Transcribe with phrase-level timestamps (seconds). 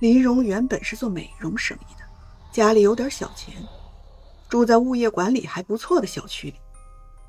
[0.00, 2.04] 林荣原本是做美容生意的，
[2.50, 3.54] 家里有点小钱，
[4.48, 6.54] 住在物业管理还不错的小区里。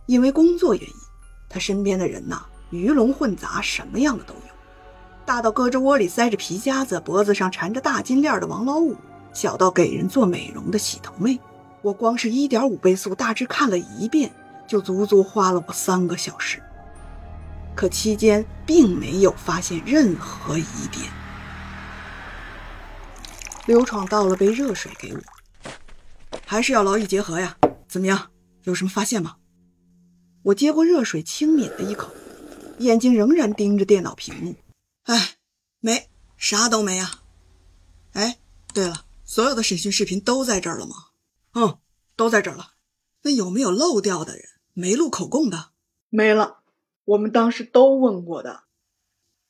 [0.05, 0.95] 因为工作原因，
[1.49, 4.39] 他身边的人呐，鱼龙混杂，什么样的都有。
[5.25, 8.95] 大到胳肢窝里塞着皮夹子，脖子上缠着大金链的王老五，
[9.33, 11.37] 小到给人做美容的洗头妹。
[11.81, 14.31] 我光是一点五倍速大致看了一遍，
[14.65, 16.63] 就足足花了我三个小时。
[17.75, 21.11] 可期间并没有发现任何疑点。
[23.67, 25.21] 刘闯倒了杯热水给我，
[26.45, 27.57] 还是要劳逸结合呀。
[27.87, 28.31] 怎么样，
[28.63, 29.37] 有什么发现吗？
[30.43, 32.11] 我接过热水，轻抿了一口，
[32.79, 34.55] 眼睛仍然盯着电脑屏幕。
[35.03, 35.35] 哎，
[35.79, 37.21] 没，啥都没啊。
[38.13, 38.39] 哎，
[38.73, 40.95] 对了，所有的审讯视频都在这儿了吗？
[41.53, 41.77] 嗯，
[42.15, 42.71] 都在这儿了。
[43.21, 44.45] 那有没有漏掉的人？
[44.73, 45.71] 没录口供的？
[46.09, 46.61] 没了。
[47.05, 48.63] 我们当时都问过的。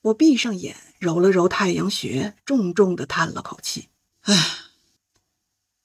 [0.02, 3.88] 我闭上眼，揉了揉太阳穴，重重的叹了口气。
[4.22, 4.36] 唉，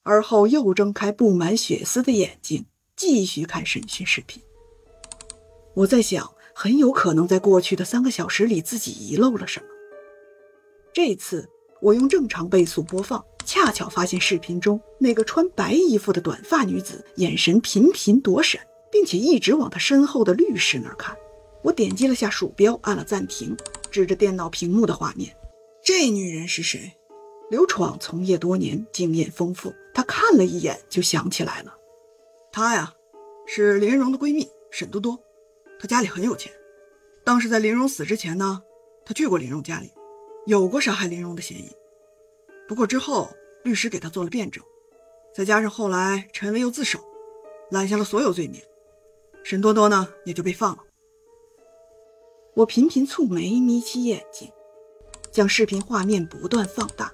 [0.03, 4.42] 而后又睁开布满血丝的眼睛，继续看审讯视频。
[5.75, 9.67] 我在想，很有可能在过去的三个小时里，自己遗漏了什么。
[10.92, 11.48] 这次
[11.81, 18.61] 我用正常倍速播放，恰巧发现视频中那个穿白衣服的短发女子眼神频频躲闪，
[18.92, 21.17] 并且一直往她身后的律师那儿看。
[21.62, 23.57] 我点击了下鼠标，按了暂停，
[23.91, 25.34] 指着电脑屏幕的画面
[25.83, 26.92] ：“这女人是谁？”
[27.48, 31.72] 刘闯从业多年，经验丰富，他看了一眼就想起来了。
[32.50, 32.92] 她呀，
[33.47, 35.19] 是林荣的闺蜜沈多多。
[35.78, 36.52] 他家里很有钱，
[37.22, 38.62] 当时在林荣死之前呢，
[39.05, 39.92] 他去过林荣家里，
[40.47, 41.70] 有过杀害林荣的嫌疑。
[42.67, 43.28] 不过之后
[43.62, 44.64] 律师给他做了辩证，
[45.34, 46.98] 再加上后来陈威又自首，
[47.70, 48.61] 揽下了所有罪名，
[49.44, 50.83] 沈多多呢也就被放了。
[52.55, 54.50] 我频频蹙眉，眯起眼睛，
[55.30, 57.12] 将视频画面不断放大，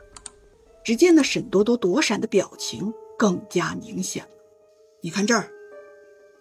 [0.84, 4.31] 只见那沈多多躲闪的表情更加明显了。
[5.03, 5.50] 你看这儿，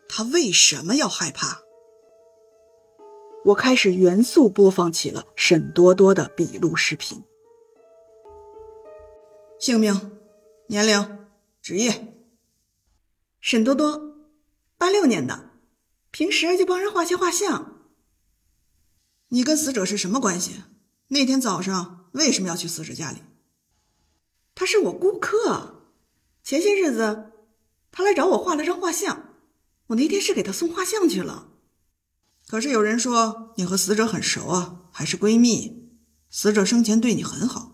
[0.08, 1.62] 他为什么要害怕？
[3.46, 7.24] 我开始原速播放起了沈多多的笔录视频。
[9.60, 10.20] 姓名、
[10.68, 11.28] 年龄、
[11.62, 12.16] 职业。
[13.40, 14.16] 沈多多，
[14.78, 15.50] 八六年的，
[16.12, 17.80] 平时就帮人画些画像。
[19.30, 20.62] 你跟死者是什么关系？
[21.08, 23.20] 那天早上为什么要去死者家里？
[24.62, 25.88] 他是我顾客，
[26.44, 27.32] 前些日子
[27.92, 29.34] 他来找我画了张画像，
[29.88, 31.48] 我那天是给他送画像去了。
[32.46, 35.90] 可是有人说你和死者很熟啊，还是闺蜜。
[36.30, 37.72] 死者生前对你很好。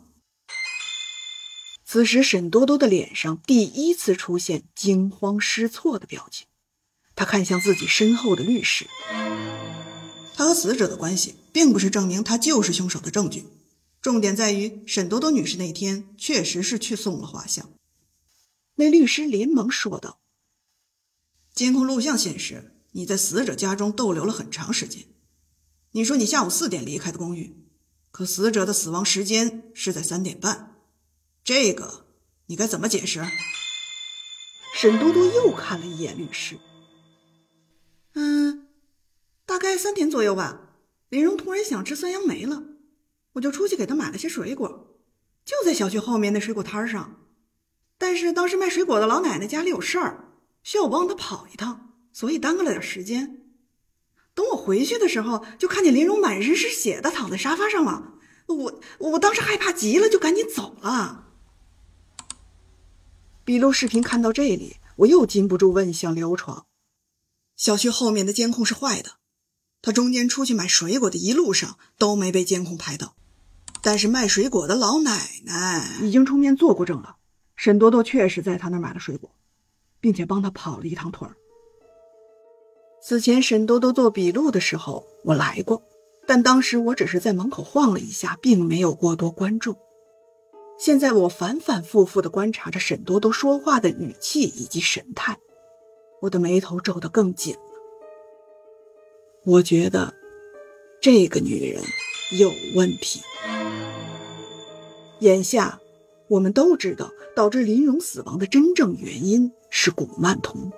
[1.83, 6.47] 此时，沈多多的脸上第一次出现惊慌失措的表情，
[7.17, 8.87] 他看向自己身后的律师。
[10.33, 13.43] 他和死者的关系，并不是证明他就是凶手的证据。
[14.07, 17.73] 重点在于，沈多多女士那天确实是去送了画像。
[18.75, 20.21] 那律师连忙说道
[21.53, 25.07] ：“监控录像显示。”你在死者家中逗留了很长时间。
[25.91, 27.67] 你说你下午四点离开的公寓，
[28.09, 30.77] 可死者的死亡时间是在三点半，
[31.43, 32.07] 这个
[32.45, 33.21] 你该怎么解释？
[34.73, 36.57] 沈多多又看了一眼律师。
[38.13, 38.69] 嗯，
[39.45, 40.77] 大概三点左右吧。
[41.09, 42.63] 林荣突然想吃酸杨梅了，
[43.37, 44.95] 我就出去给他买了些水果，
[45.45, 47.21] 就在小区后面那水果摊上。
[47.97, 50.33] 但是当时卖水果的老奶奶家里有事儿，
[50.63, 51.93] 需要我帮她跑一趟。
[52.11, 53.43] 所以耽搁了点时间。
[54.33, 58.13] 等我回去的时候，就看见林荣满身是血的躺在沙发上了。
[58.47, 61.27] 我我当时害怕极了，就赶紧走了。
[63.45, 66.65] 笔录视频看到这里，我又禁不住问向刘闯：
[67.55, 69.17] 小区后面的监控是坏的，
[69.83, 73.15] 他中间出去买水果的一路上都没被监控拍到。
[73.87, 77.15] 但是卖水果的老奶奶已经出面做过证了，
[77.55, 79.31] 沈多多确实在他那买了水果，
[80.01, 81.37] 并且帮他跑了一趟腿儿。
[83.01, 85.83] 此前沈多多做笔录的时候，我来过，
[86.25, 89.77] 但当时我只是在门口晃了一下，并没有过多关注。
[90.77, 95.39] 现在我反反复复地观察着沈多多说话的语气以及神态，
[96.23, 97.61] 我的眉头皱得更紧了。
[99.45, 100.13] 我觉得
[101.01, 101.81] 这个女人
[102.37, 103.21] 有问题。
[105.19, 105.79] 眼下，
[106.27, 110.71] 我们都知道导致林荣死亡的真正原因是古曼童。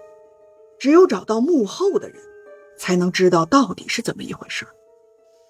[0.78, 2.18] 只有找到幕后的人，
[2.78, 4.66] 才能知道到底是怎么一回事。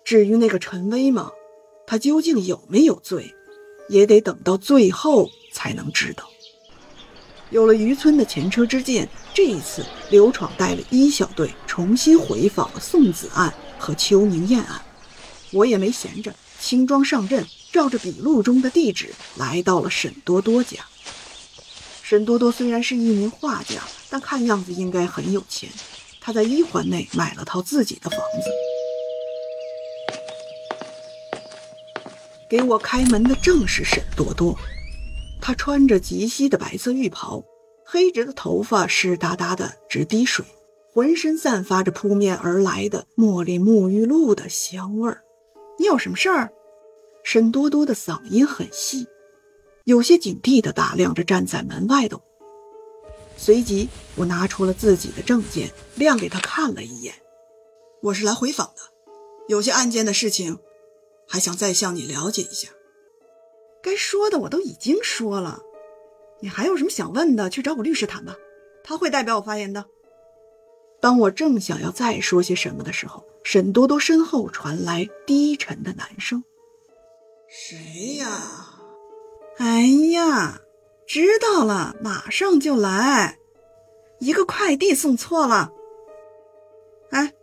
[0.04, 1.32] 至于那个陈威吗？
[1.86, 3.34] 他究竟有没有罪，
[3.90, 6.24] 也得等到最后才能知道。
[7.52, 14.82] 有了渔村的前车之鉴，这一次刘闯带了一小队重新回访了宋子案和邱宁燕案。
[15.52, 20.77] 我也没闲着，轻装上阵，照着笔录中的地址来到了沈多多家。
[22.01, 25.69] 沈多多虽然是一名画家，但看样子应该很有钱。
[26.19, 28.50] 他在一环内买了套自己的房子。
[32.50, 34.57] 给我开门的正是沈多多，
[35.39, 37.44] 他穿着极稀的白色浴袍，
[37.86, 40.44] 黑直的头发湿哒哒的直滴水，
[40.92, 45.21] 浑身散发着扑面而来的茉莉沐浴露的香味儿。
[45.77, 46.51] 你有什么事儿？
[47.31, 49.06] 沈多多的嗓音很细，
[49.84, 52.24] 有些警惕地打量着站在门外的我。
[53.38, 57.14] 随即，我拿出了自己的证件，亮给他看了一眼。
[58.02, 58.81] 我是来回访的，
[59.48, 60.58] 有些案件的事情，
[61.28, 62.70] 还想再向你了解一下。
[63.84, 65.62] 该说的我都已经说了，
[66.40, 68.36] 你还有什么想问的，去找我律师谈吧，
[68.84, 69.86] 他会代表我发言的。
[71.00, 76.44] 当我正想要再说些什么的时候，沈多多身后传来低沉的男声
[77.50, 78.28] ：“谁呀？
[79.57, 79.81] 哎
[80.12, 80.62] 呀！”
[81.07, 83.40] 知道了，马上就来。
[84.19, 85.72] 一个快递送错了。
[87.10, 87.34] 哎，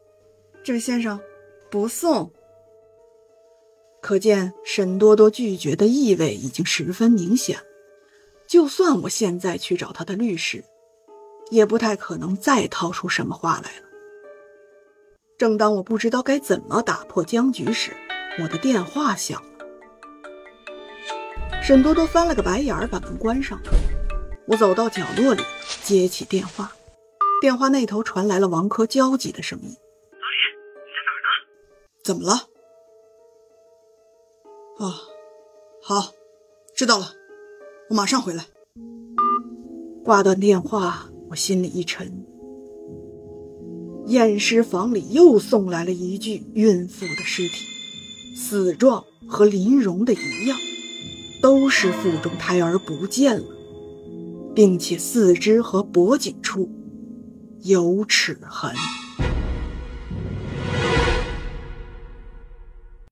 [0.62, 1.20] 这位先生，
[1.68, 2.30] 不送。
[4.00, 7.58] 可见沈多多拒绝的意味已经十分明显。
[8.46, 10.62] 就算我现在去找他的律师，
[11.50, 13.86] 也不太可能再掏出什么话来了。
[15.36, 17.96] 正当我不知道该怎么打破僵局时，
[18.40, 19.55] 我的电话响了。
[21.62, 23.60] 沈多多翻了个白眼儿，把门关上。
[24.46, 25.42] 我走到角落里，
[25.82, 26.72] 接起电话。
[27.40, 30.38] 电话那头传来了王珂焦急的声音：“老李，
[30.84, 31.28] 你在哪儿呢？
[32.04, 32.48] 怎么了
[34.78, 34.94] ？”“啊，
[35.82, 36.12] 好，
[36.74, 37.12] 知道了，
[37.90, 38.46] 我马上回来。”
[40.04, 42.24] 挂断电话，我心里一沉。
[44.06, 47.66] 验尸房里又送来了一具孕妇的尸体，
[48.36, 50.56] 死状和林荣的一样。
[51.40, 53.46] 都是腹中胎儿不见了，
[54.54, 56.70] 并且四肢和脖颈处
[57.62, 58.74] 有齿痕。